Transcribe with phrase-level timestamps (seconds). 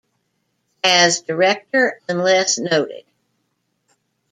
[0.83, 3.03] "As director unless noted"